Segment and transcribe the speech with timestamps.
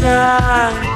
[0.00, 0.90] sky.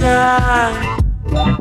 [0.00, 1.59] sky.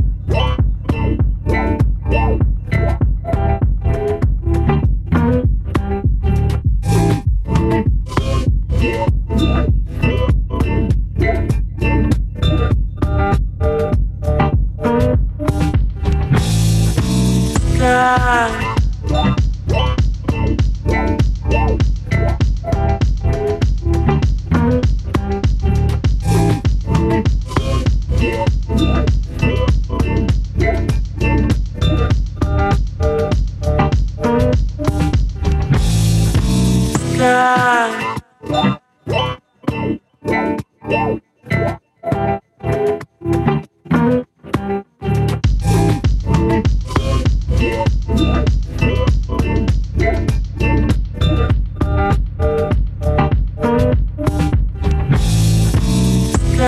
[17.79, 18.59] Sky.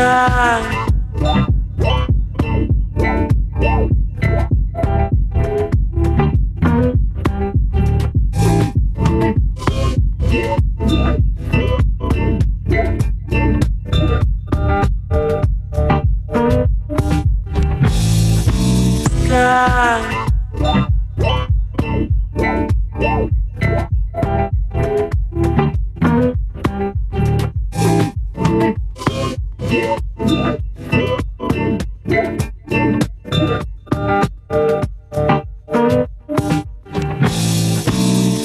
[0.01, 0.87] night.
[19.27, 20.90] Sky.